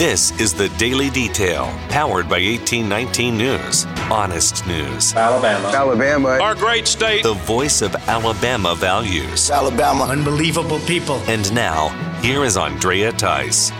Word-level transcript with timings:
This 0.00 0.30
is 0.40 0.54
the 0.54 0.70
Daily 0.78 1.10
Detail, 1.10 1.66
powered 1.90 2.26
by 2.26 2.40
1819 2.40 3.36
News. 3.36 3.84
Honest 4.10 4.66
news. 4.66 5.14
Alabama. 5.14 5.68
Alabama. 5.68 6.28
Our 6.40 6.54
great 6.54 6.88
state. 6.88 7.22
The 7.22 7.34
voice 7.34 7.82
of 7.82 7.94
Alabama 8.08 8.74
values. 8.74 9.50
Alabama. 9.50 10.04
Unbelievable 10.04 10.78
people. 10.86 11.16
And 11.28 11.52
now, 11.52 11.88
here 12.22 12.44
is 12.44 12.56
Andrea 12.56 13.12
Tice. 13.12 13.72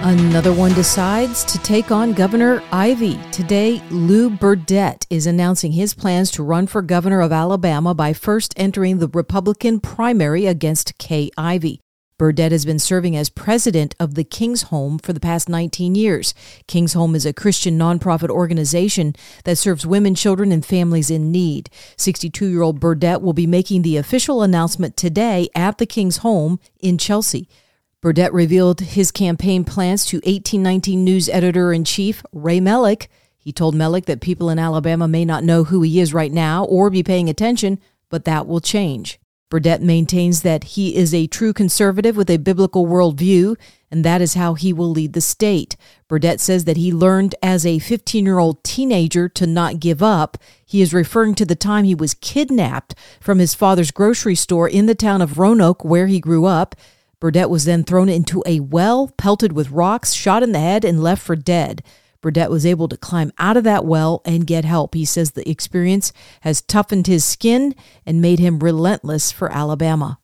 Another 0.00 0.54
one 0.54 0.72
decides 0.72 1.44
to 1.44 1.58
take 1.58 1.90
on 1.90 2.14
Governor 2.14 2.62
Ivey. 2.72 3.20
Today, 3.32 3.82
Lew 3.90 4.30
Burdette 4.30 5.04
is 5.10 5.26
announcing 5.26 5.72
his 5.72 5.92
plans 5.92 6.30
to 6.30 6.42
run 6.42 6.66
for 6.66 6.80
governor 6.80 7.20
of 7.20 7.32
Alabama 7.32 7.92
by 7.92 8.14
first 8.14 8.54
entering 8.56 8.96
the 8.96 9.08
Republican 9.08 9.78
primary 9.78 10.46
against 10.46 10.96
Kay 10.96 11.30
Ivey. 11.36 11.82
Burdette 12.22 12.52
has 12.52 12.64
been 12.64 12.78
serving 12.78 13.16
as 13.16 13.28
president 13.28 13.96
of 13.98 14.14
the 14.14 14.22
King's 14.22 14.62
Home 14.70 15.00
for 15.00 15.12
the 15.12 15.18
past 15.18 15.48
19 15.48 15.96
years. 15.96 16.34
King's 16.68 16.92
Home 16.92 17.16
is 17.16 17.26
a 17.26 17.32
Christian 17.32 17.76
nonprofit 17.76 18.28
organization 18.28 19.16
that 19.42 19.58
serves 19.58 19.84
women, 19.84 20.14
children, 20.14 20.52
and 20.52 20.64
families 20.64 21.10
in 21.10 21.32
need. 21.32 21.68
62 21.96 22.46
year 22.46 22.62
old 22.62 22.78
Burdette 22.78 23.22
will 23.22 23.32
be 23.32 23.48
making 23.48 23.82
the 23.82 23.96
official 23.96 24.40
announcement 24.40 24.96
today 24.96 25.48
at 25.56 25.78
the 25.78 25.84
King's 25.84 26.18
Home 26.18 26.60
in 26.78 26.96
Chelsea. 26.96 27.48
Burdette 28.00 28.32
revealed 28.32 28.82
his 28.82 29.10
campaign 29.10 29.64
plans 29.64 30.06
to 30.06 30.18
1819 30.18 31.02
News 31.02 31.28
editor 31.28 31.72
in 31.72 31.82
chief 31.82 32.22
Ray 32.30 32.60
Melick. 32.60 33.08
He 33.36 33.50
told 33.50 33.74
Melick 33.74 34.04
that 34.04 34.20
people 34.20 34.48
in 34.48 34.60
Alabama 34.60 35.08
may 35.08 35.24
not 35.24 35.42
know 35.42 35.64
who 35.64 35.82
he 35.82 35.98
is 35.98 36.14
right 36.14 36.30
now 36.30 36.66
or 36.66 36.88
be 36.88 37.02
paying 37.02 37.28
attention, 37.28 37.80
but 38.10 38.26
that 38.26 38.46
will 38.46 38.60
change. 38.60 39.18
Burdette 39.52 39.82
maintains 39.82 40.40
that 40.40 40.64
he 40.64 40.96
is 40.96 41.12
a 41.12 41.26
true 41.26 41.52
conservative 41.52 42.16
with 42.16 42.30
a 42.30 42.38
biblical 42.38 42.86
worldview, 42.86 43.54
and 43.90 44.02
that 44.02 44.22
is 44.22 44.32
how 44.32 44.54
he 44.54 44.72
will 44.72 44.88
lead 44.88 45.12
the 45.12 45.20
state. 45.20 45.76
Burdette 46.08 46.40
says 46.40 46.64
that 46.64 46.78
he 46.78 46.90
learned 46.90 47.34
as 47.42 47.66
a 47.66 47.78
15 47.78 48.24
year 48.24 48.38
old 48.38 48.64
teenager 48.64 49.28
to 49.28 49.46
not 49.46 49.78
give 49.78 50.02
up. 50.02 50.38
He 50.64 50.80
is 50.80 50.94
referring 50.94 51.34
to 51.34 51.44
the 51.44 51.54
time 51.54 51.84
he 51.84 51.94
was 51.94 52.14
kidnapped 52.14 52.94
from 53.20 53.40
his 53.40 53.52
father's 53.52 53.90
grocery 53.90 54.36
store 54.36 54.70
in 54.70 54.86
the 54.86 54.94
town 54.94 55.20
of 55.20 55.38
Roanoke, 55.38 55.84
where 55.84 56.06
he 56.06 56.18
grew 56.18 56.46
up. 56.46 56.74
Burdette 57.20 57.50
was 57.50 57.66
then 57.66 57.84
thrown 57.84 58.08
into 58.08 58.42
a 58.46 58.60
well, 58.60 59.12
pelted 59.18 59.52
with 59.52 59.70
rocks, 59.70 60.14
shot 60.14 60.42
in 60.42 60.52
the 60.52 60.60
head, 60.60 60.82
and 60.82 61.02
left 61.02 61.20
for 61.20 61.36
dead. 61.36 61.82
Burdette 62.22 62.50
was 62.50 62.64
able 62.64 62.88
to 62.88 62.96
climb 62.96 63.32
out 63.38 63.56
of 63.56 63.64
that 63.64 63.84
well 63.84 64.22
and 64.24 64.46
get 64.46 64.64
help. 64.64 64.94
He 64.94 65.04
says 65.04 65.32
the 65.32 65.48
experience 65.48 66.12
has 66.42 66.62
toughened 66.62 67.08
his 67.08 67.24
skin 67.24 67.74
and 68.06 68.22
made 68.22 68.38
him 68.38 68.60
relentless 68.60 69.30
for 69.30 69.52
Alabama. 69.52 70.18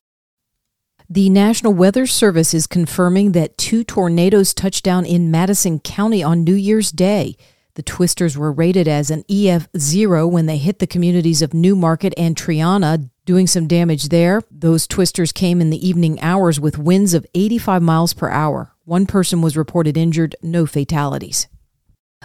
The 1.11 1.29
National 1.29 1.73
Weather 1.73 2.05
Service 2.05 2.53
is 2.53 2.67
confirming 2.67 3.31
that 3.33 3.57
two 3.57 3.83
tornadoes 3.83 4.53
touched 4.53 4.85
down 4.85 5.05
in 5.05 5.31
Madison 5.31 5.79
County 5.79 6.23
on 6.23 6.43
New 6.43 6.53
Year's 6.53 6.91
Day. 6.91 7.35
The 7.73 7.83
twisters 7.83 8.37
were 8.37 8.51
rated 8.51 8.87
as 8.87 9.09
an 9.09 9.23
EF0 9.23 10.29
when 10.29 10.45
they 10.45 10.57
hit 10.57 10.79
the 10.79 10.87
communities 10.87 11.41
of 11.41 11.53
New 11.53 11.75
Market 11.75 12.13
and 12.15 12.35
Triana, 12.35 13.09
doing 13.25 13.47
some 13.47 13.67
damage 13.67 14.09
there. 14.09 14.41
Those 14.51 14.85
twisters 14.85 15.31
came 15.31 15.61
in 15.61 15.69
the 15.69 15.87
evening 15.87 16.21
hours 16.21 16.59
with 16.59 16.77
winds 16.77 17.13
of 17.13 17.25
85 17.33 17.81
miles 17.81 18.13
per 18.13 18.29
hour. 18.29 18.75
One 18.85 19.05
person 19.05 19.41
was 19.41 19.57
reported 19.57 19.97
injured, 19.97 20.35
no 20.43 20.65
fatalities. 20.65 21.47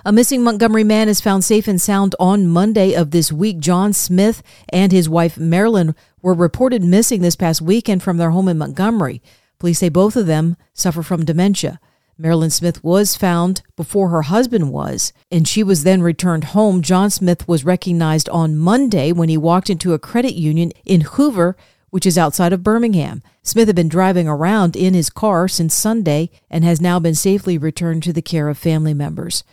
A 0.04 0.12
missing 0.12 0.42
Montgomery 0.42 0.84
man 0.84 1.08
is 1.08 1.22
found 1.22 1.44
safe 1.44 1.66
and 1.66 1.80
sound 1.80 2.14
on 2.18 2.46
Monday 2.46 2.92
of 2.92 3.10
this 3.10 3.32
week. 3.32 3.58
John 3.58 3.94
Smith 3.94 4.42
and 4.68 4.92
his 4.92 5.08
wife 5.08 5.38
Marilyn 5.38 5.94
were 6.20 6.34
reported 6.34 6.82
missing 6.82 7.22
this 7.22 7.36
past 7.36 7.62
weekend 7.62 8.02
from 8.02 8.18
their 8.18 8.32
home 8.32 8.48
in 8.48 8.58
Montgomery. 8.58 9.22
Police 9.58 9.78
say 9.78 9.88
both 9.88 10.14
of 10.16 10.26
them 10.26 10.56
suffer 10.74 11.02
from 11.02 11.24
dementia. 11.24 11.80
Marilyn 12.18 12.50
Smith 12.50 12.84
was 12.84 13.16
found 13.16 13.62
before 13.76 14.10
her 14.10 14.22
husband 14.22 14.72
was, 14.72 15.14
and 15.30 15.48
she 15.48 15.62
was 15.62 15.84
then 15.84 16.02
returned 16.02 16.44
home. 16.44 16.82
John 16.82 17.08
Smith 17.08 17.48
was 17.48 17.64
recognized 17.64 18.28
on 18.28 18.58
Monday 18.58 19.10
when 19.10 19.30
he 19.30 19.38
walked 19.38 19.70
into 19.70 19.94
a 19.94 19.98
credit 19.98 20.34
union 20.34 20.70
in 20.84 21.00
Hoover, 21.02 21.56
which 21.88 22.04
is 22.04 22.18
outside 22.18 22.52
of 22.52 22.62
Birmingham. 22.62 23.22
Smith 23.42 23.68
had 23.68 23.76
been 23.76 23.88
driving 23.88 24.28
around 24.28 24.76
in 24.76 24.92
his 24.92 25.08
car 25.08 25.48
since 25.48 25.72
Sunday 25.72 26.30
and 26.50 26.62
has 26.62 26.80
now 26.80 26.98
been 26.98 27.14
safely 27.14 27.56
returned 27.56 28.02
to 28.02 28.12
the 28.12 28.20
care 28.20 28.48
of 28.48 28.58
family 28.58 28.92
members. 28.92 29.44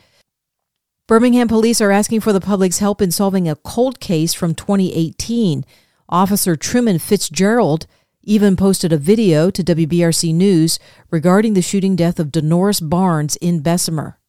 Birmingham 1.12 1.50
police 1.50 1.82
are 1.82 1.92
asking 1.92 2.22
for 2.22 2.32
the 2.32 2.40
public's 2.40 2.80
help 2.80 3.02
in 3.02 3.12
solving 3.12 3.46
a 3.46 3.58
cold 3.58 4.00
case 4.00 4.34
from 4.34 4.56
2018. 4.56 5.66
Officer 6.08 6.56
Truman 6.56 7.00
Fitzgerald 7.00 7.86
even 8.24 8.56
posted 8.56 8.94
a 8.94 8.98
video 8.98 9.50
to 9.52 9.62
WBRC 9.62 10.34
News 10.34 10.80
regarding 11.10 11.54
the 11.54 11.62
shooting 11.62 11.98
death 11.98 12.18
of 12.18 12.28
Denoris 12.28 12.80
Barnes 12.80 13.36
in 13.42 13.60
Bessemer. 13.60 14.20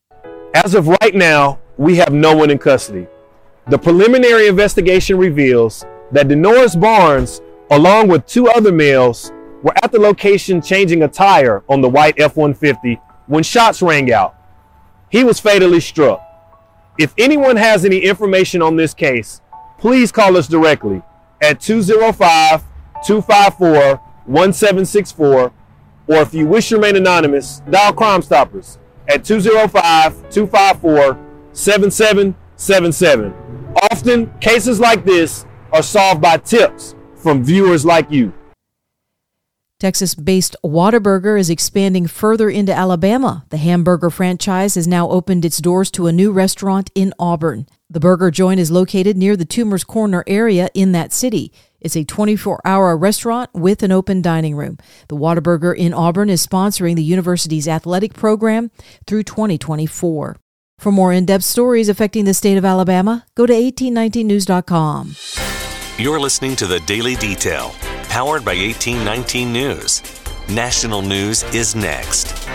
As 0.55 0.75
of 0.75 0.89
right 0.89 1.15
now, 1.15 1.61
we 1.77 1.99
have 1.99 2.13
no 2.13 2.37
one 2.37 2.51
in 2.51 2.59
custody. 2.59 3.07
The 3.69 3.79
preliminary 3.79 4.49
investigation 4.49 5.19
reveals 5.19 5.85
that 6.11 6.27
Denoris 6.27 6.75
Barnes, 6.75 7.41
along 7.71 8.09
with 8.09 8.27
two 8.27 8.49
other 8.49 8.73
males, 8.73 9.31
were 9.63 9.85
at 9.85 9.93
the 9.93 10.01
location 10.01 10.61
changing 10.61 11.05
a 11.05 11.09
tire 11.09 11.63
on 11.69 11.81
the 11.81 11.89
white 11.89 12.19
F 12.19 12.35
150 12.37 13.01
when 13.29 13.45
shots 13.45 13.83
rang 13.83 14.13
out. 14.13 14.35
He 15.11 15.23
was 15.23 15.39
fatally 15.39 15.79
struck. 15.79 16.31
If 17.03 17.13
anyone 17.19 17.57
has 17.57 17.85
any 17.85 17.99
information 17.99 18.63
on 18.63 18.77
this 18.77 18.95
case, 18.95 19.41
please 19.77 20.13
call 20.13 20.37
us 20.37 20.47
directly 20.47 21.03
at 21.43 21.59
205 21.59 22.63
254 23.05 23.97
1764, 24.27 25.53
or 26.07 26.15
if 26.15 26.33
you 26.33 26.47
wish 26.47 26.69
to 26.69 26.77
remain 26.77 26.95
anonymous, 26.95 27.61
dial 27.69 27.93
Crime 27.93 28.23
Stoppers 28.23 28.79
at 29.09 29.25
205 29.25 30.31
254 30.31 31.19
7777. 31.51 33.35
Often, 33.91 34.33
cases 34.39 34.79
like 34.79 35.05
this 35.05 35.45
are 35.73 35.83
solved 35.83 36.21
by 36.21 36.37
tips 36.37 36.95
from 37.17 37.43
viewers 37.43 37.85
like 37.85 38.13
you. 38.13 38.33
Texas 39.83 40.15
based 40.15 40.55
Whataburger 40.63 41.37
is 41.37 41.51
expanding 41.51 42.07
further 42.07 42.49
into 42.49 42.73
Alabama. 42.73 43.45
The 43.51 43.57
hamburger 43.57 44.11
franchise 44.11 44.77
has 44.77 44.87
now 44.87 45.11
opened 45.11 45.45
its 45.45 45.59
doors 45.59 45.91
to 45.91 46.07
a 46.07 46.13
new 46.13 46.31
restaurant 46.31 46.93
in 46.95 47.13
Auburn. 47.19 47.67
The 47.91 47.99
burger 47.99 48.31
joint 48.31 48.61
is 48.61 48.71
located 48.71 49.17
near 49.17 49.37
the 49.37 49.45
Toomer's 49.45 49.83
Corner 49.83 50.23
area 50.29 50.69
in 50.73 50.93
that 50.93 51.13
city. 51.13 51.53
It's 51.81 51.97
a 51.97 52.05
24 52.05 52.61
hour 52.65 52.97
restaurant 52.97 53.51
with 53.55 53.83
an 53.83 53.91
open 53.91 54.23
dining 54.23 54.55
room. 54.55 54.79
The 55.09 55.17
Whataburger 55.17 55.77
in 55.77 55.93
Auburn 55.93 56.31
is 56.31 56.47
sponsoring 56.47 56.95
the 56.95 57.03
university's 57.03 57.67
athletic 57.67 58.15
program 58.15 58.71
through 59.09 59.25
2024. 59.25 60.37
For 60.79 60.93
more 60.93 61.13
in 61.13 61.27
depth 61.27 61.43
stories 61.43 61.89
affecting 61.89 62.25
the 62.25 62.35
state 62.35 62.57
of 62.57 62.65
Alabama, 62.65 63.27
go 63.35 63.47
to 63.47 63.53
1819news.com. 63.53 65.62
You're 65.99 66.19
listening 66.19 66.57
to 66.57 66.67
the 66.67 66.81
Daily 66.81 67.17
Detail 67.17 67.75
powered 68.09 68.47
by 68.47 68.55
1819 68.55 69.53
News. 69.53 70.03
National 70.49 71.03
news 71.03 71.43
is 71.55 71.77
next. 71.77 72.49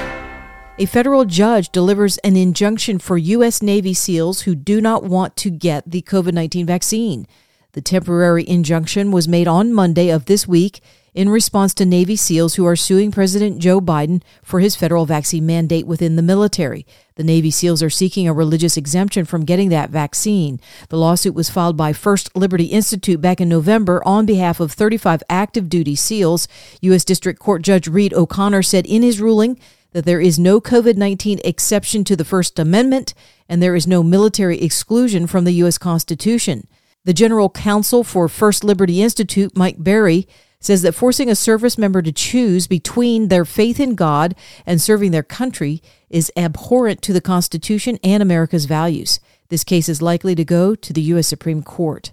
A 0.79 0.87
federal 0.87 1.23
judge 1.23 1.69
delivers 1.69 2.17
an 2.19 2.35
injunction 2.35 2.97
for 2.97 3.15
U.S. 3.15 3.61
Navy 3.61 3.93
SEALs 3.93 4.41
who 4.41 4.55
do 4.55 4.81
not 4.81 5.03
want 5.03 5.35
to 5.37 5.51
get 5.51 5.89
the 5.89 6.01
COVID 6.01 6.33
19 6.33 6.65
vaccine. 6.65 7.27
The 7.73 7.81
temporary 7.81 8.47
injunction 8.47 9.11
was 9.11 9.27
made 9.27 9.47
on 9.47 9.71
Monday 9.71 10.09
of 10.09 10.25
this 10.25 10.47
week 10.47 10.81
in 11.17 11.29
response 11.29 11.73
to 11.73 11.83
Navy 11.83 12.15
SEALs 12.15 12.55
who 12.55 12.65
are 12.67 12.75
suing 12.75 13.11
President 13.11 13.57
Joe 13.57 13.81
Biden 13.81 14.21
for 14.43 14.59
his 14.59 14.75
federal 14.75 15.07
vaccine 15.07 15.47
mandate 15.47 15.87
within 15.87 16.15
the 16.15 16.21
military. 16.21 16.85
The 17.15 17.23
Navy 17.23 17.49
SEALs 17.49 17.81
are 17.81 17.89
seeking 17.89 18.27
a 18.27 18.33
religious 18.33 18.77
exemption 18.77 19.25
from 19.25 19.43
getting 19.43 19.69
that 19.69 19.89
vaccine. 19.89 20.59
The 20.89 20.97
lawsuit 20.99 21.33
was 21.33 21.49
filed 21.49 21.75
by 21.75 21.91
First 21.91 22.35
Liberty 22.35 22.65
Institute 22.65 23.19
back 23.19 23.41
in 23.41 23.49
November 23.49 23.99
on 24.05 24.27
behalf 24.27 24.59
of 24.59 24.71
35 24.71 25.23
active 25.27 25.69
duty 25.69 25.95
SEALs. 25.95 26.47
U.S. 26.81 27.03
District 27.03 27.39
Court 27.39 27.63
Judge 27.63 27.87
Reed 27.87 28.13
O'Connor 28.13 28.61
said 28.61 28.85
in 28.85 29.01
his 29.01 29.19
ruling 29.19 29.59
that 29.93 30.05
there 30.05 30.21
is 30.21 30.37
no 30.37 30.61
COVID 30.61 30.97
19 30.97 31.39
exception 31.43 32.03
to 32.03 32.15
the 32.15 32.25
First 32.25 32.59
Amendment 32.59 33.15
and 33.49 33.59
there 33.59 33.75
is 33.75 33.87
no 33.87 34.03
military 34.03 34.61
exclusion 34.61 35.25
from 35.25 35.45
the 35.45 35.53
U.S. 35.53 35.79
Constitution. 35.79 36.67
The 37.05 37.13
General 37.13 37.49
Counsel 37.49 38.03
for 38.03 38.29
First 38.29 38.63
Liberty 38.63 39.01
Institute, 39.01 39.57
Mike 39.57 39.77
Berry, 39.79 40.27
says 40.59 40.81
that 40.81 40.95
forcing 40.95 41.29
a 41.29 41.35
service 41.35 41.77
member 41.77 42.01
to 42.01 42.11
choose 42.11 42.67
between 42.67 43.27
their 43.27 43.45
faith 43.45 43.79
in 43.79 43.95
God 43.95 44.35
and 44.65 44.81
serving 44.81 45.11
their 45.11 45.23
country 45.23 45.81
is 46.09 46.31
abhorrent 46.35 47.01
to 47.03 47.13
the 47.13 47.21
Constitution 47.21 47.99
and 48.03 48.23
America's 48.23 48.65
values. 48.65 49.19
This 49.49 49.63
case 49.63 49.87
is 49.87 50.01
likely 50.01 50.35
to 50.35 50.43
go 50.43 50.75
to 50.75 50.93
the 50.93 51.01
U.S. 51.01 51.27
Supreme 51.27 51.63
Court. 51.63 52.11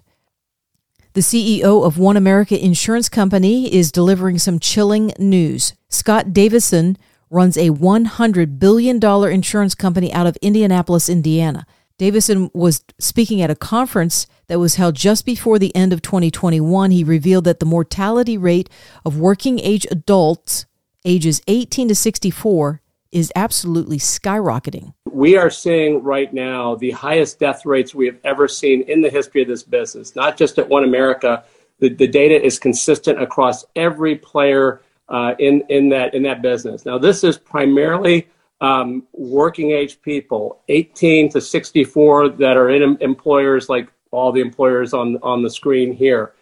The 1.13 1.21
CEO 1.21 1.85
of 1.85 1.97
One 1.97 2.17
America 2.17 2.61
Insurance 2.61 3.09
Company 3.09 3.73
is 3.73 3.91
delivering 3.91 4.37
some 4.37 4.59
chilling 4.59 5.13
news. 5.17 5.73
Scott 5.89 6.33
Davison 6.33 6.97
runs 7.29 7.57
a 7.57 7.69
$100 7.69 8.59
billion 8.59 9.03
insurance 9.31 9.75
company 9.75 10.13
out 10.13 10.27
of 10.27 10.37
Indianapolis, 10.37 11.09
Indiana. 11.09 11.65
Davison 11.97 12.51
was 12.53 12.83
speaking 12.99 13.41
at 13.41 13.49
a 13.49 13.55
conference 13.55 14.27
that 14.47 14.59
was 14.59 14.75
held 14.75 14.95
just 14.95 15.25
before 15.25 15.59
the 15.59 15.75
end 15.75 15.93
of 15.93 16.01
2021. 16.01 16.91
He 16.91 17.03
revealed 17.03 17.45
that 17.45 17.59
the 17.59 17.65
mortality 17.65 18.37
rate 18.37 18.69
of 19.03 19.19
working 19.19 19.59
age 19.59 19.85
adults 19.89 20.65
ages 21.05 21.41
18 21.47 21.89
to 21.89 21.95
64 21.95 22.81
is 23.11 23.31
absolutely 23.35 23.97
skyrocketing. 23.97 24.93
We 25.09 25.37
are 25.37 25.49
seeing 25.49 26.03
right 26.03 26.33
now 26.33 26.75
the 26.75 26.91
highest 26.91 27.39
death 27.39 27.65
rates 27.65 27.95
we 27.95 28.07
have 28.07 28.17
ever 28.25 28.47
seen 28.47 28.81
in 28.83 29.01
the 29.01 29.09
history 29.09 29.41
of 29.41 29.47
this 29.47 29.63
business, 29.63 30.15
not 30.15 30.35
just 30.35 30.57
at 30.57 30.67
One 30.67 30.83
America. 30.83 31.45
The, 31.79 31.89
the 31.89 32.07
data 32.07 32.43
is 32.43 32.59
consistent 32.59 33.21
across 33.21 33.63
every 33.75 34.15
player 34.15 34.81
uh, 35.07 35.35
in, 35.39 35.63
in, 35.69 35.89
that, 35.89 36.13
in 36.13 36.23
that 36.23 36.41
business. 36.41 36.85
Now, 36.85 36.97
this 36.97 37.23
is 37.23 37.37
primarily 37.37 38.27
um, 38.59 39.03
working 39.13 39.71
age 39.71 40.01
people, 40.01 40.61
18 40.67 41.29
to 41.31 41.41
64, 41.41 42.29
that 42.29 42.57
are 42.57 42.69
in 42.69 42.97
employers 43.01 43.69
like 43.69 43.89
all 44.15 44.31
the 44.31 44.41
employers 44.41 44.93
on, 44.93 45.17
on 45.21 45.43
the 45.43 45.49
screen 45.49 45.93
here. 45.93 46.33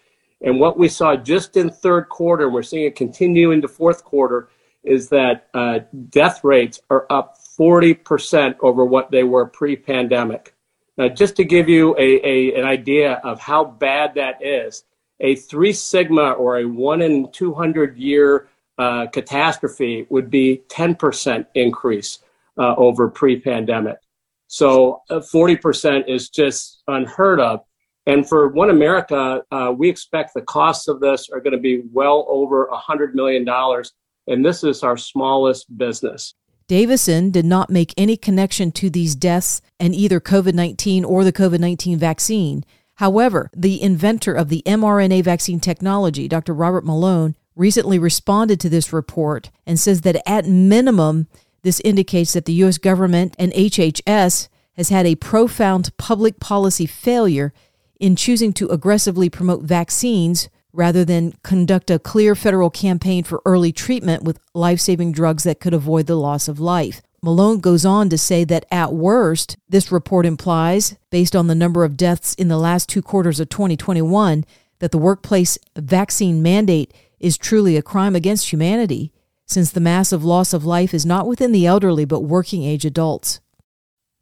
And 0.41 0.59
what 0.59 0.77
we 0.77 0.89
saw 0.89 1.15
just 1.15 1.57
in 1.57 1.69
third 1.69 2.09
quarter, 2.09 2.45
and 2.45 2.53
we're 2.53 2.63
seeing 2.63 2.85
it 2.85 2.95
continue 2.95 3.51
into 3.51 3.67
fourth 3.67 4.03
quarter, 4.03 4.49
is 4.83 5.09
that 5.09 5.47
uh, 5.53 5.79
death 6.09 6.43
rates 6.43 6.81
are 6.89 7.05
up 7.09 7.37
40% 7.57 8.55
over 8.61 8.85
what 8.85 9.11
they 9.11 9.23
were 9.23 9.45
pre 9.45 9.75
pandemic. 9.75 10.53
Now, 10.97 11.07
just 11.07 11.35
to 11.37 11.43
give 11.43 11.69
you 11.69 11.95
a, 11.97 12.27
a, 12.27 12.59
an 12.59 12.65
idea 12.65 13.13
of 13.23 13.39
how 13.39 13.63
bad 13.63 14.15
that 14.15 14.45
is, 14.45 14.83
a 15.19 15.35
three 15.35 15.73
sigma 15.73 16.31
or 16.31 16.59
a 16.59 16.65
one 16.65 17.01
in 17.01 17.31
200 17.31 17.97
year 17.97 18.49
uh, 18.77 19.07
catastrophe 19.07 20.05
would 20.09 20.29
be 20.29 20.63
10% 20.67 21.45
increase 21.55 22.19
uh, 22.57 22.75
over 22.75 23.09
pre 23.09 23.39
pandemic. 23.39 23.97
So 24.53 25.01
uh, 25.09 25.15
40% 25.15 26.07
is 26.07 26.29
just 26.29 26.83
unheard 26.87 27.39
of. 27.39 27.61
And 28.05 28.29
for 28.29 28.49
One 28.49 28.69
America, 28.69 29.41
uh, 29.51 29.73
we 29.75 29.89
expect 29.89 30.35
the 30.35 30.43
costs 30.43 30.87
of 30.87 30.99
this 30.99 31.27
are 31.33 31.39
going 31.39 31.53
to 31.53 31.59
be 31.59 31.81
well 31.91 32.27
over 32.29 32.69
$100 32.71 33.15
million. 33.15 33.47
And 34.27 34.45
this 34.45 34.63
is 34.63 34.83
our 34.83 34.95
smallest 34.95 35.75
business. 35.75 36.35
Davison 36.67 37.31
did 37.31 37.45
not 37.45 37.71
make 37.71 37.95
any 37.97 38.15
connection 38.15 38.71
to 38.73 38.91
these 38.91 39.15
deaths 39.15 39.59
and 39.79 39.95
either 39.95 40.19
COVID 40.19 40.53
19 40.53 41.03
or 41.03 41.23
the 41.23 41.33
COVID 41.33 41.59
19 41.59 41.97
vaccine. 41.97 42.63
However, 42.97 43.49
the 43.55 43.81
inventor 43.81 44.35
of 44.35 44.49
the 44.49 44.61
mRNA 44.67 45.23
vaccine 45.23 45.61
technology, 45.61 46.27
Dr. 46.27 46.53
Robert 46.53 46.85
Malone, 46.85 47.35
recently 47.55 47.97
responded 47.97 48.59
to 48.59 48.69
this 48.69 48.93
report 48.93 49.49
and 49.65 49.79
says 49.79 50.01
that 50.01 50.21
at 50.27 50.45
minimum, 50.45 51.27
this 51.63 51.81
indicates 51.83 52.33
that 52.33 52.45
the 52.45 52.53
U.S. 52.53 52.77
government 52.77 53.35
and 53.39 53.51
HHS 53.53 54.47
has 54.75 54.89
had 54.89 55.05
a 55.05 55.15
profound 55.15 55.95
public 55.97 56.39
policy 56.39 56.85
failure 56.85 57.53
in 57.99 58.15
choosing 58.15 58.53
to 58.53 58.69
aggressively 58.69 59.29
promote 59.29 59.63
vaccines 59.63 60.49
rather 60.73 61.05
than 61.05 61.33
conduct 61.43 61.91
a 61.91 61.99
clear 61.99 62.35
federal 62.35 62.69
campaign 62.69 63.23
for 63.23 63.41
early 63.45 63.71
treatment 63.71 64.23
with 64.23 64.39
life 64.53 64.79
saving 64.79 65.11
drugs 65.11 65.43
that 65.43 65.59
could 65.59 65.73
avoid 65.73 66.07
the 66.07 66.15
loss 66.15 66.47
of 66.47 66.59
life. 66.59 67.01
Malone 67.21 67.59
goes 67.59 67.85
on 67.85 68.09
to 68.09 68.17
say 68.17 68.43
that 68.43 68.65
at 68.69 68.91
worst, 68.91 69.55
this 69.69 69.91
report 69.91 70.25
implies, 70.25 70.97
based 71.09 71.35
on 71.35 71.47
the 71.47 71.55
number 71.55 71.85
of 71.85 71.95
deaths 71.95 72.33
in 72.33 72.49
the 72.49 72.57
last 72.57 72.89
two 72.89 73.01
quarters 73.01 73.39
of 73.39 73.47
2021, 73.47 74.43
that 74.79 74.91
the 74.91 74.97
workplace 74.97 75.57
vaccine 75.77 76.41
mandate 76.41 76.93
is 77.21 77.37
truly 77.37 77.77
a 77.77 77.81
crime 77.81 78.15
against 78.15 78.51
humanity, 78.51 79.13
since 79.45 79.71
the 79.71 79.79
massive 79.79 80.23
loss 80.23 80.53
of 80.53 80.65
life 80.65 80.93
is 80.93 81.05
not 81.05 81.27
within 81.27 81.51
the 81.51 81.65
elderly 81.65 82.05
but 82.05 82.21
working 82.21 82.63
age 82.63 82.85
adults. 82.85 83.39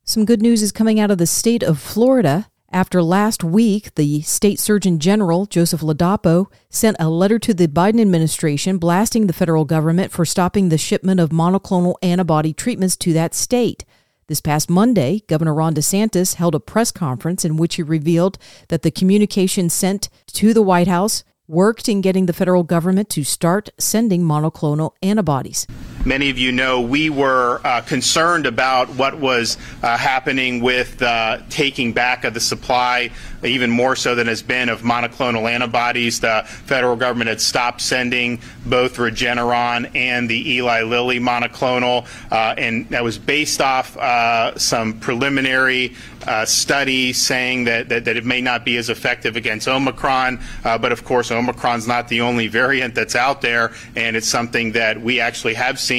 Some 0.04 0.26
good 0.26 0.42
news 0.42 0.62
is 0.62 0.72
coming 0.72 1.00
out 1.00 1.12
of 1.12 1.18
the 1.18 1.28
state 1.28 1.64
of 1.64 1.80
Florida. 1.80 2.50
After 2.74 3.04
last 3.04 3.44
week, 3.44 3.94
the 3.96 4.22
state 4.22 4.60
surgeon 4.60 4.98
general, 4.98 5.46
Joseph 5.46 5.82
Ladapo, 5.82 6.48
sent 6.70 6.98
a 7.00 7.10
letter 7.10 7.38
to 7.40 7.54
the 7.54 7.68
Biden 7.68 8.00
administration 8.00 8.78
blasting 8.78 9.28
the 9.28 9.34
federal 9.34 9.66
government 9.66 10.12
for 10.12 10.26
stopping 10.26 10.70
the 10.70 10.78
shipment 10.78 11.20
of 11.20 11.30
monoclonal 11.30 11.96
antibody 12.02 12.54
treatments 12.54 12.96
to 12.98 13.14
that 13.14 13.34
state. 13.36 13.86
This 14.28 14.40
past 14.40 14.70
Monday, 14.70 15.24
Governor 15.28 15.54
Ron 15.54 15.76
DeSantis 15.76 16.36
held 16.36 16.56
a 16.56 16.60
press 16.62 16.92
conference 16.92 17.44
in 17.44 17.58
which 17.58 17.76
he 17.76 17.84
revealed 17.84 18.38
that 18.70 18.82
the 18.82 18.90
communication 18.90 19.70
sent 19.70 20.08
to 20.28 20.54
the 20.54 20.62
White 20.62 20.88
House 20.88 21.26
worked 21.52 21.90
in 21.90 22.00
getting 22.00 22.28
the 22.28 22.34
federal 22.34 22.64
government 22.64 23.10
to 23.10 23.26
start 23.26 23.70
sending 23.78 24.24
monoclonal 24.24 24.94
antibodies. 25.04 25.68
Many 26.04 26.32
of 26.32 26.40
you 26.40 26.52
know 26.52 26.82
we 26.82 27.12
were 27.12 27.62
uh, 27.64 27.82
concerned 27.82 28.48
about 28.48 28.90
what 28.90 29.20
was 29.20 29.58
uh, 29.84 29.98
happening 29.98 30.60
with 30.60 31.00
uh, 31.00 31.42
taking 31.52 31.94
back 31.94 32.24
of 32.24 32.34
the 32.34 32.40
supply, 32.40 33.12
even 33.44 33.70
more 33.70 33.96
so 33.96 34.16
than 34.16 34.26
has 34.26 34.42
been 34.42 34.70
of 34.70 34.82
monoclonal 34.82 35.48
antibodies. 35.48 36.20
The 36.20 36.44
federal 36.48 36.96
government 36.96 37.28
had 37.28 37.40
stopped 37.40 37.82
sending 37.82 38.40
both 38.66 38.96
Regeneron 38.96 39.96
and 39.96 40.28
the 40.28 40.54
Eli 40.54 40.82
Lilly 40.82 41.20
monoclonal, 41.20 42.08
uh, 42.32 42.56
and 42.58 42.90
that 42.90 43.04
was 43.04 43.20
based 43.20 43.62
off 43.62 43.96
uh, 43.98 44.58
some 44.58 45.00
preliminary 45.00 45.94
uh, 46.26 46.46
study 46.46 47.14
saying 47.14 47.64
that, 47.66 47.90
that, 47.90 48.06
that, 48.06 48.16
it 48.16 48.26
may 48.26 48.42
not 48.42 48.64
be 48.64 48.78
as 48.78 48.90
effective 48.90 49.36
against 49.36 49.68
Omicron. 49.68 50.40
Uh, 50.64 50.78
but 50.78 50.92
of 50.92 51.04
course, 51.04 51.32
Omicron's 51.32 51.88
not 51.88 52.08
the 52.10 52.22
only 52.22 52.48
variant 52.48 52.94
that's 52.94 53.16
out 53.16 53.42
there, 53.42 53.72
and 53.96 54.16
it's 54.16 54.28
something 54.28 54.72
that 54.74 55.02
we 55.02 55.20
actually 55.20 55.56
have 55.56 55.80
seen 55.80 55.91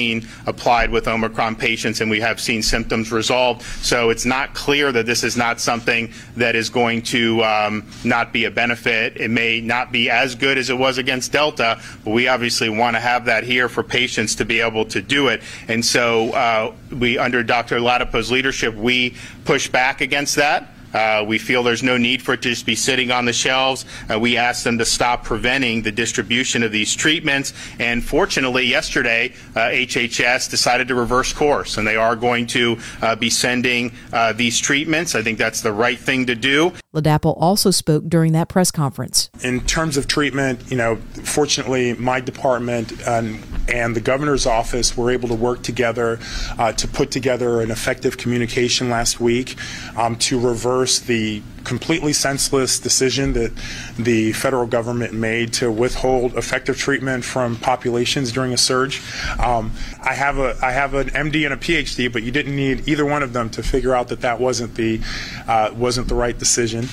applied 0.47 0.89
with 0.89 1.07
Omicron 1.07 1.55
patients, 1.55 2.01
and 2.01 2.09
we 2.09 2.19
have 2.19 2.39
seen 2.39 2.63
symptoms 2.63 3.11
resolved. 3.11 3.61
So 3.61 4.09
it's 4.09 4.25
not 4.25 4.53
clear 4.55 4.91
that 4.91 5.05
this 5.05 5.23
is 5.23 5.37
not 5.37 5.59
something 5.59 6.11
that 6.35 6.55
is 6.55 6.69
going 6.69 7.03
to 7.03 7.43
um, 7.43 7.85
not 8.03 8.33
be 8.33 8.45
a 8.45 8.51
benefit. 8.51 9.17
It 9.17 9.29
may 9.29 9.61
not 9.61 9.91
be 9.91 10.09
as 10.09 10.35
good 10.35 10.57
as 10.57 10.69
it 10.69 10.77
was 10.77 10.97
against 10.97 11.31
Delta, 11.31 11.79
but 12.03 12.11
we 12.11 12.27
obviously 12.27 12.69
want 12.69 12.95
to 12.95 12.99
have 12.99 13.25
that 13.25 13.43
here 13.43 13.69
for 13.69 13.83
patients 13.83 14.35
to 14.35 14.45
be 14.45 14.61
able 14.61 14.85
to 14.85 15.01
do 15.01 15.27
it. 15.27 15.43
And 15.67 15.85
so 15.85 16.31
uh, 16.31 16.73
we, 16.91 17.17
under 17.17 17.43
Dr. 17.43 17.79
Ladapo's 17.79 18.31
leadership, 18.31 18.73
we 18.73 19.15
push 19.45 19.67
back 19.67 20.01
against 20.01 20.35
that. 20.37 20.72
Uh, 20.93 21.23
we 21.27 21.37
feel 21.37 21.63
there's 21.63 21.83
no 21.83 21.97
need 21.97 22.21
for 22.21 22.33
it 22.33 22.41
to 22.41 22.49
just 22.49 22.65
be 22.65 22.75
sitting 22.75 23.11
on 23.11 23.25
the 23.25 23.33
shelves. 23.33 23.85
Uh, 24.11 24.19
we 24.19 24.37
asked 24.37 24.63
them 24.63 24.77
to 24.77 24.85
stop 24.85 25.23
preventing 25.23 25.81
the 25.81 25.91
distribution 25.91 26.63
of 26.63 26.71
these 26.71 26.95
treatments. 26.95 27.53
And 27.79 28.03
fortunately, 28.03 28.65
yesterday, 28.65 29.33
uh, 29.55 29.69
HHS 29.69 30.49
decided 30.49 30.87
to 30.89 30.95
reverse 30.95 31.33
course, 31.33 31.77
and 31.77 31.87
they 31.87 31.95
are 31.95 32.15
going 32.15 32.47
to 32.47 32.77
uh, 33.01 33.15
be 33.15 33.29
sending 33.29 33.91
uh, 34.11 34.33
these 34.33 34.59
treatments. 34.59 35.15
I 35.15 35.21
think 35.21 35.37
that's 35.37 35.61
the 35.61 35.73
right 35.73 35.99
thing 35.99 36.25
to 36.27 36.35
do. 36.35 36.73
Ladapo 36.93 37.35
also 37.39 37.71
spoke 37.71 38.07
during 38.07 38.33
that 38.33 38.49
press 38.49 38.69
conference. 38.69 39.29
In 39.41 39.61
terms 39.61 39.97
of 39.97 40.07
treatment, 40.07 40.61
you 40.69 40.77
know, 40.77 40.97
fortunately, 41.23 41.93
my 41.93 42.19
department 42.19 42.91
and, 43.07 43.43
and 43.67 43.95
the 43.95 44.01
governor's 44.01 44.45
office 44.45 44.95
were 44.95 45.09
able 45.09 45.27
to 45.29 45.35
work 45.35 45.63
together 45.63 46.19
uh, 46.59 46.71
to 46.73 46.87
put 46.87 47.09
together 47.09 47.61
an 47.61 47.71
effective 47.71 48.17
communication 48.17 48.89
last 48.89 49.19
week 49.19 49.55
um, 49.97 50.15
to 50.17 50.39
reverse 50.39 50.99
the 50.99 51.41
completely 51.63 52.13
senseless 52.13 52.79
decision 52.79 53.33
that 53.33 53.51
the 53.97 54.33
federal 54.33 54.65
government 54.65 55.13
made 55.13 55.53
to 55.53 55.71
withhold 55.71 56.35
effective 56.35 56.77
treatment 56.77 57.23
from 57.23 57.55
populations 57.57 58.31
during 58.31 58.53
a 58.53 58.57
surge. 58.57 59.01
Um, 59.39 59.71
I 60.01 60.13
have 60.13 60.37
a 60.37 60.57
I 60.61 60.71
have 60.71 60.93
an 60.93 61.09
MD 61.09 61.45
and 61.45 61.53
a 61.53 61.57
PhD, 61.57 62.11
but 62.11 62.23
you 62.23 62.31
didn't 62.31 62.55
need 62.55 62.87
either 62.87 63.05
one 63.05 63.23
of 63.23 63.33
them 63.33 63.49
to 63.51 63.63
figure 63.63 63.95
out 63.95 64.09
that 64.09 64.21
that 64.21 64.39
wasn't 64.39 64.75
the 64.75 65.01
uh, 65.47 65.71
wasn't 65.75 66.07
the 66.07 66.15
right 66.15 66.37
decision. 66.37 66.87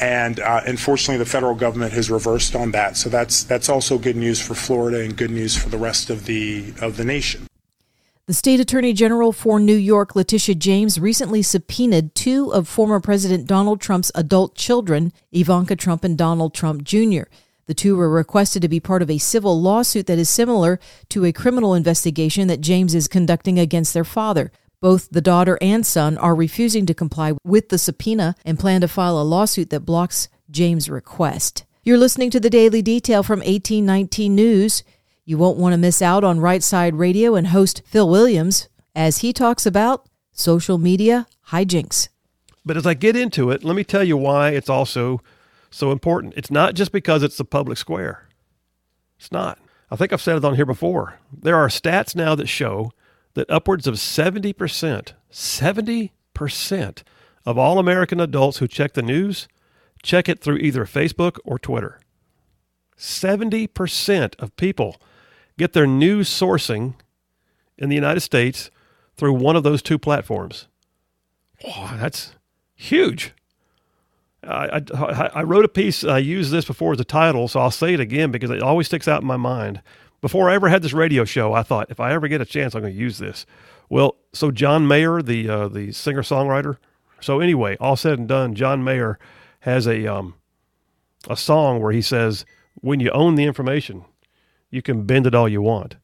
And 0.00 0.40
uh, 0.40 0.62
unfortunately, 0.66 1.18
the 1.18 1.30
federal 1.30 1.54
government 1.54 1.92
has 1.92 2.10
reversed 2.10 2.54
on 2.54 2.72
that. 2.72 2.96
So 2.96 3.08
that's 3.08 3.42
that's 3.44 3.68
also 3.68 3.98
good 3.98 4.16
news 4.16 4.40
for 4.40 4.54
Florida 4.54 5.00
and 5.00 5.16
good 5.16 5.30
news 5.30 5.56
for 5.56 5.68
the 5.68 5.78
rest 5.78 6.10
of 6.10 6.26
the 6.26 6.72
of 6.80 6.96
the 6.96 7.04
nation. 7.04 7.46
The 8.28 8.34
state 8.34 8.60
attorney 8.60 8.92
general 8.92 9.32
for 9.32 9.58
New 9.58 9.74
York, 9.74 10.14
Letitia 10.14 10.54
James, 10.54 11.00
recently 11.00 11.42
subpoenaed 11.42 12.14
two 12.14 12.54
of 12.54 12.68
former 12.68 13.00
President 13.00 13.48
Donald 13.48 13.80
Trump's 13.80 14.12
adult 14.14 14.54
children, 14.54 15.12
Ivanka 15.32 15.74
Trump 15.74 16.04
and 16.04 16.16
Donald 16.16 16.54
Trump 16.54 16.84
Jr. 16.84 17.22
The 17.66 17.74
two 17.74 17.96
were 17.96 18.08
requested 18.08 18.62
to 18.62 18.68
be 18.68 18.78
part 18.78 19.02
of 19.02 19.10
a 19.10 19.18
civil 19.18 19.60
lawsuit 19.60 20.06
that 20.06 20.20
is 20.20 20.30
similar 20.30 20.78
to 21.08 21.24
a 21.24 21.32
criminal 21.32 21.74
investigation 21.74 22.46
that 22.46 22.60
James 22.60 22.94
is 22.94 23.08
conducting 23.08 23.58
against 23.58 23.92
their 23.92 24.04
father. 24.04 24.52
Both 24.80 25.08
the 25.10 25.20
daughter 25.20 25.58
and 25.60 25.84
son 25.84 26.16
are 26.16 26.36
refusing 26.36 26.86
to 26.86 26.94
comply 26.94 27.32
with 27.42 27.70
the 27.70 27.78
subpoena 27.78 28.36
and 28.44 28.56
plan 28.56 28.82
to 28.82 28.88
file 28.88 29.20
a 29.20 29.24
lawsuit 29.24 29.70
that 29.70 29.80
blocks 29.80 30.28
James' 30.48 30.88
request. 30.88 31.64
You're 31.82 31.98
listening 31.98 32.30
to 32.30 32.38
the 32.38 32.50
Daily 32.50 32.82
Detail 32.82 33.24
from 33.24 33.40
1819 33.40 34.32
News. 34.32 34.84
You 35.24 35.38
won't 35.38 35.58
want 35.58 35.72
to 35.72 35.78
miss 35.78 36.02
out 36.02 36.24
on 36.24 36.40
Right 36.40 36.62
Side 36.62 36.96
Radio 36.96 37.34
and 37.34 37.48
host 37.48 37.82
Phil 37.84 38.08
Williams 38.08 38.68
as 38.94 39.18
he 39.18 39.32
talks 39.32 39.66
about 39.66 40.08
social 40.32 40.78
media 40.78 41.26
hijinks. 41.48 42.08
But 42.64 42.76
as 42.76 42.86
I 42.86 42.94
get 42.94 43.16
into 43.16 43.50
it, 43.50 43.64
let 43.64 43.76
me 43.76 43.84
tell 43.84 44.04
you 44.04 44.16
why 44.16 44.50
it's 44.50 44.68
also 44.68 45.20
so 45.70 45.92
important. 45.92 46.34
It's 46.36 46.50
not 46.50 46.74
just 46.74 46.92
because 46.92 47.22
it's 47.22 47.36
the 47.36 47.44
public 47.44 47.78
square. 47.78 48.28
It's 49.18 49.32
not. 49.32 49.58
I 49.90 49.96
think 49.96 50.12
I've 50.12 50.22
said 50.22 50.36
it 50.36 50.44
on 50.44 50.56
here 50.56 50.66
before. 50.66 51.18
There 51.32 51.56
are 51.56 51.68
stats 51.68 52.16
now 52.16 52.34
that 52.34 52.48
show 52.48 52.92
that 53.34 53.50
upwards 53.50 53.86
of 53.86 53.94
70%, 53.94 55.12
70% 55.30 57.02
of 57.44 57.58
all 57.58 57.78
American 57.78 58.20
adults 58.20 58.58
who 58.58 58.68
check 58.68 58.94
the 58.94 59.02
news 59.02 59.48
check 60.02 60.28
it 60.28 60.40
through 60.40 60.56
either 60.56 60.84
Facebook 60.84 61.38
or 61.44 61.58
Twitter. 61.58 62.00
70% 63.02 64.34
of 64.38 64.54
people 64.54 65.02
get 65.58 65.72
their 65.72 65.88
news 65.88 66.28
sourcing 66.30 66.94
in 67.76 67.88
the 67.88 67.96
United 67.96 68.20
States 68.20 68.70
through 69.16 69.32
one 69.32 69.56
of 69.56 69.64
those 69.64 69.82
two 69.82 69.98
platforms. 69.98 70.68
Oh, 71.66 71.96
that's 71.98 72.36
huge. 72.76 73.34
I, 74.44 74.82
I, 74.94 75.30
I, 75.34 75.42
wrote 75.42 75.64
a 75.64 75.68
piece. 75.68 76.04
I 76.04 76.18
used 76.18 76.52
this 76.52 76.64
before 76.64 76.92
as 76.92 77.00
a 77.00 77.04
title, 77.04 77.48
so 77.48 77.58
I'll 77.58 77.72
say 77.72 77.92
it 77.92 78.00
again 78.00 78.30
because 78.30 78.50
it 78.50 78.62
always 78.62 78.86
sticks 78.86 79.08
out 79.08 79.20
in 79.20 79.26
my 79.26 79.36
mind. 79.36 79.82
Before 80.20 80.48
I 80.48 80.54
ever 80.54 80.68
had 80.68 80.82
this 80.82 80.92
radio 80.92 81.24
show, 81.24 81.52
I 81.52 81.64
thought 81.64 81.90
if 81.90 81.98
I 81.98 82.12
ever 82.12 82.28
get 82.28 82.40
a 82.40 82.44
chance, 82.44 82.74
I'm 82.74 82.82
going 82.82 82.94
to 82.94 82.98
use 82.98 83.18
this. 83.18 83.46
Well, 83.88 84.16
so 84.32 84.52
John 84.52 84.86
Mayer, 84.86 85.22
the 85.22 85.48
uh, 85.48 85.68
the 85.68 85.90
singer 85.90 86.22
songwriter. 86.22 86.78
So 87.20 87.40
anyway, 87.40 87.76
all 87.80 87.96
said 87.96 88.20
and 88.20 88.28
done, 88.28 88.54
John 88.54 88.84
Mayer 88.84 89.18
has 89.60 89.86
a 89.88 90.06
um, 90.06 90.34
a 91.28 91.36
song 91.36 91.80
where 91.80 91.92
he 91.92 92.02
says, 92.02 92.44
"When 92.82 93.00
you 93.00 93.10
own 93.12 93.36
the 93.36 93.44
information, 93.44 94.04
you 94.70 94.82
can 94.82 95.04
bend 95.04 95.26
it 95.26 95.34
all 95.34 95.48
you 95.48 95.62
want," 95.62 95.96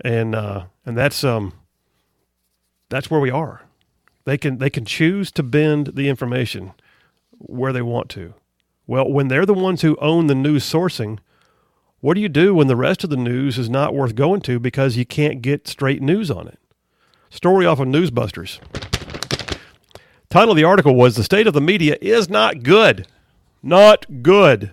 and 0.00 0.34
uh, 0.34 0.64
and 0.86 0.96
that's 0.96 1.22
um 1.22 1.52
that's 2.88 3.10
where 3.10 3.20
we 3.20 3.30
are. 3.30 3.62
They 4.24 4.38
can 4.38 4.58
they 4.58 4.70
can 4.70 4.86
choose 4.86 5.30
to 5.32 5.42
bend 5.42 5.92
the 5.94 6.08
information 6.08 6.72
where 7.38 7.72
they 7.72 7.82
want 7.82 8.08
to. 8.10 8.34
Well, 8.86 9.10
when 9.10 9.28
they're 9.28 9.46
the 9.46 9.54
ones 9.54 9.82
who 9.82 9.96
own 9.96 10.26
the 10.26 10.34
news 10.34 10.64
sourcing, 10.64 11.18
what 12.00 12.14
do 12.14 12.20
you 12.20 12.28
do 12.28 12.54
when 12.54 12.66
the 12.66 12.76
rest 12.76 13.02
of 13.02 13.10
the 13.10 13.16
news 13.16 13.58
is 13.58 13.70
not 13.70 13.94
worth 13.94 14.14
going 14.14 14.42
to 14.42 14.58
because 14.58 14.96
you 14.96 15.06
can't 15.06 15.40
get 15.40 15.66
straight 15.66 16.02
news 16.02 16.30
on 16.30 16.48
it? 16.48 16.58
Story 17.30 17.66
off 17.66 17.80
of 17.80 17.88
Newsbusters. 17.88 18.60
Title 20.28 20.50
of 20.50 20.56
the 20.56 20.64
article 20.64 20.94
was 20.94 21.16
The 21.16 21.24
State 21.24 21.46
of 21.46 21.54
the 21.54 21.60
Media 21.60 21.96
is 22.00 22.28
Not 22.28 22.62
Good. 22.62 23.06
Not 23.62 24.22
good. 24.22 24.72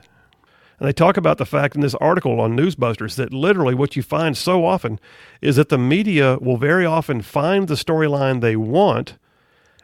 And 0.81 0.88
they 0.88 0.93
talk 0.93 1.15
about 1.15 1.38
the 1.38 1.45
fact 1.45 1.75
in 1.75 1.81
this 1.81 1.93
article 2.01 2.41
on 2.41 2.57
Newsbusters 2.57 3.13
that 3.17 3.31
literally 3.31 3.75
what 3.75 3.95
you 3.95 4.01
find 4.01 4.35
so 4.35 4.65
often 4.65 5.00
is 5.39 5.55
that 5.57 5.69
the 5.69 5.77
media 5.77 6.39
will 6.41 6.57
very 6.57 6.88
often 6.88 7.21
find 7.21 7.67
the 7.67 7.75
storyline 7.75 8.41
they 8.41 8.55
want 8.55 9.19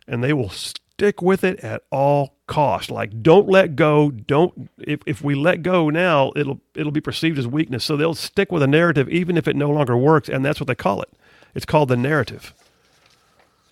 and 0.07 0.23
they 0.23 0.33
will 0.33 0.49
stick 0.49 1.21
with 1.21 1.43
it 1.43 1.59
at 1.59 1.83
all 1.91 2.37
cost. 2.47 2.89
Like 2.89 3.21
don't 3.21 3.47
let 3.47 3.75
go. 3.75 4.09
Don't 4.09 4.71
if, 4.79 5.01
if 5.05 5.21
we 5.21 5.35
let 5.35 5.61
go 5.61 5.91
now, 5.91 6.31
it'll 6.35 6.61
it'll 6.73 6.91
be 6.91 6.99
perceived 6.99 7.37
as 7.37 7.45
weakness. 7.45 7.85
So 7.85 7.95
they'll 7.95 8.15
stick 8.15 8.51
with 8.51 8.63
a 8.63 8.67
narrative 8.67 9.07
even 9.07 9.37
if 9.37 9.47
it 9.47 9.55
no 9.55 9.69
longer 9.69 9.95
works, 9.95 10.27
and 10.27 10.43
that's 10.43 10.59
what 10.59 10.65
they 10.65 10.73
call 10.73 11.03
it. 11.03 11.09
It's 11.53 11.63
called 11.63 11.89
the 11.89 11.95
narrative. 11.95 12.55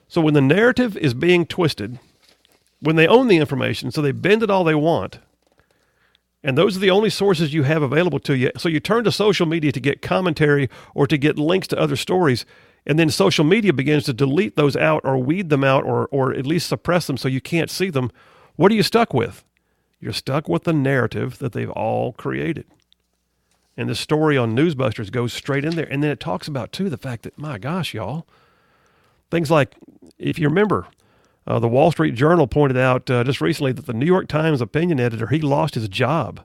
So 0.07 0.21
when 0.21 0.35
the 0.35 0.41
narrative 0.41 0.95
is 0.95 1.15
being 1.15 1.47
twisted, 1.47 1.97
when 2.81 2.97
they 2.97 3.07
own 3.07 3.29
the 3.29 3.37
information, 3.37 3.89
so 3.89 4.03
they 4.03 4.11
bend 4.11 4.43
it 4.43 4.51
all 4.51 4.63
they 4.63 4.75
want, 4.75 5.17
and 6.45 6.55
those 6.55 6.77
are 6.77 6.79
the 6.79 6.91
only 6.91 7.09
sources 7.09 7.55
you 7.55 7.63
have 7.63 7.81
available 7.81 8.19
to 8.19 8.35
you. 8.35 8.51
So 8.55 8.69
you 8.69 8.79
turn 8.79 9.03
to 9.05 9.11
social 9.11 9.47
media 9.47 9.71
to 9.71 9.79
get 9.79 10.03
commentary 10.03 10.69
or 10.93 11.07
to 11.07 11.17
get 11.17 11.39
links 11.39 11.67
to 11.69 11.79
other 11.79 11.95
stories. 11.95 12.45
And 12.85 12.99
then 12.99 13.09
social 13.09 13.43
media 13.43 13.73
begins 13.73 14.03
to 14.03 14.13
delete 14.13 14.55
those 14.55 14.75
out 14.75 15.01
or 15.03 15.17
weed 15.17 15.49
them 15.49 15.63
out 15.63 15.83
or, 15.85 16.07
or 16.11 16.31
at 16.35 16.45
least 16.45 16.69
suppress 16.69 17.07
them 17.07 17.17
so 17.17 17.27
you 17.27 17.41
can't 17.41 17.71
see 17.71 17.89
them. 17.89 18.11
What 18.57 18.71
are 18.71 18.75
you 18.75 18.83
stuck 18.83 19.11
with? 19.11 19.43
You're 19.99 20.13
stuck 20.13 20.47
with 20.47 20.65
the 20.65 20.73
narrative 20.73 21.39
that 21.39 21.53
they've 21.53 21.71
all 21.71 22.13
created. 22.13 22.67
And 23.75 23.89
the 23.89 23.95
story 23.95 24.37
on 24.37 24.55
Newsbusters 24.55 25.11
goes 25.11 25.33
straight 25.33 25.65
in 25.65 25.75
there. 25.75 25.91
And 25.91 26.03
then 26.03 26.11
it 26.11 26.19
talks 26.19 26.47
about, 26.47 26.71
too, 26.71 26.91
the 26.91 26.97
fact 26.97 27.23
that, 27.23 27.39
my 27.39 27.57
gosh, 27.57 27.95
y'all, 27.95 28.27
things 29.31 29.49
like, 29.49 29.75
if 30.19 30.37
you 30.37 30.47
remember, 30.47 30.85
uh, 31.47 31.59
the 31.59 31.67
Wall 31.67 31.91
Street 31.91 32.15
Journal 32.15 32.47
pointed 32.47 32.77
out 32.77 33.09
uh, 33.09 33.23
just 33.23 33.41
recently 33.41 33.71
that 33.71 33.85
the 33.85 33.93
New 33.93 34.05
York 34.05 34.27
Times 34.27 34.61
opinion 34.61 34.99
editor 34.99 35.27
he 35.27 35.39
lost 35.39 35.75
his 35.75 35.87
job 35.87 36.43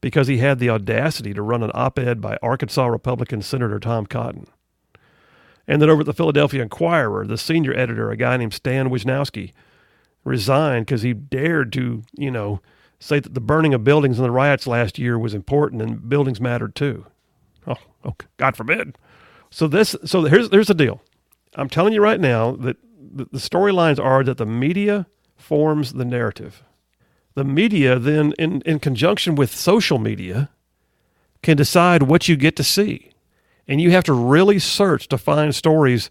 because 0.00 0.28
he 0.28 0.38
had 0.38 0.58
the 0.58 0.70
audacity 0.70 1.34
to 1.34 1.42
run 1.42 1.62
an 1.62 1.70
op-ed 1.74 2.20
by 2.20 2.38
Arkansas 2.42 2.86
Republican 2.86 3.42
Senator 3.42 3.78
Tom 3.78 4.06
Cotton. 4.06 4.46
And 5.68 5.80
then 5.80 5.90
over 5.90 6.00
at 6.00 6.06
the 6.06 6.14
Philadelphia 6.14 6.62
Inquirer, 6.62 7.26
the 7.26 7.36
senior 7.38 7.74
editor, 7.74 8.10
a 8.10 8.16
guy 8.16 8.36
named 8.36 8.54
Stan 8.54 8.88
Wischnowski, 8.88 9.52
resigned 10.24 10.86
because 10.86 11.02
he 11.02 11.12
dared 11.12 11.72
to, 11.74 12.02
you 12.16 12.30
know, 12.30 12.60
say 12.98 13.20
that 13.20 13.34
the 13.34 13.40
burning 13.40 13.74
of 13.74 13.84
buildings 13.84 14.18
in 14.18 14.24
the 14.24 14.30
riots 14.30 14.66
last 14.66 14.98
year 14.98 15.18
was 15.18 15.34
important 15.34 15.82
and 15.82 16.08
buildings 16.08 16.40
mattered 16.40 16.74
too. 16.74 17.06
Oh, 17.66 17.76
oh 18.04 18.14
God 18.36 18.56
forbid. 18.56 18.96
So 19.50 19.66
this, 19.66 19.96
so 20.04 20.22
here's 20.22 20.50
here's 20.50 20.68
the 20.68 20.74
deal. 20.74 21.02
I'm 21.54 21.68
telling 21.68 21.92
you 21.92 22.00
right 22.00 22.20
now 22.20 22.52
that 22.52 22.76
the, 23.10 23.26
the 23.30 23.38
storylines 23.38 24.02
are 24.02 24.24
that 24.24 24.38
the 24.38 24.46
media 24.46 25.06
forms 25.36 25.94
the 25.94 26.04
narrative. 26.04 26.62
The 27.34 27.44
media 27.44 27.98
then, 27.98 28.32
in, 28.38 28.60
in 28.62 28.78
conjunction 28.78 29.34
with 29.34 29.54
social 29.54 29.98
media, 29.98 30.50
can 31.42 31.56
decide 31.56 32.02
what 32.02 32.28
you 32.28 32.36
get 32.36 32.56
to 32.56 32.64
see. 32.64 33.12
And 33.66 33.80
you 33.80 33.90
have 33.92 34.04
to 34.04 34.12
really 34.12 34.58
search 34.58 35.08
to 35.08 35.18
find 35.18 35.54
stories 35.54 36.10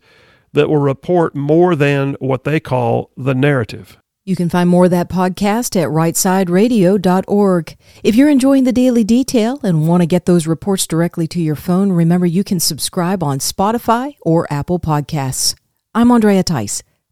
that 0.54 0.70
will 0.70 0.78
report 0.78 1.36
more 1.36 1.76
than 1.76 2.16
what 2.20 2.44
they 2.44 2.60
call 2.60 3.12
the 3.16 3.36
narrative. 3.36 3.98
You 4.26 4.36
can 4.36 4.50
find 4.50 4.70
more 4.70 4.86
of 4.86 4.92
that 4.92 5.10
podcast 5.10 5.76
at 5.76 5.90
rightsideradio.org. 5.90 7.78
If 8.04 8.16
you're 8.16 8.30
enjoying 8.30 8.64
the 8.64 8.72
daily 8.72 9.04
detail 9.04 9.60
and 9.64 9.88
want 9.88 10.02
to 10.02 10.08
get 10.08 10.26
those 10.26 10.48
reports 10.48 10.86
directly 10.86 11.28
to 11.28 11.42
your 11.42 11.56
phone, 11.56 11.92
remember 11.92 12.26
you 12.26 12.44
can 12.44 12.60
subscribe 12.60 13.24
on 13.24 13.40
Spotify 13.40 14.16
or 14.22 14.52
Apple 14.52 14.80
Podcasts. 14.80 15.56
I'm 15.96 16.12
Andrea 16.12 16.44
Tice. 16.44 16.84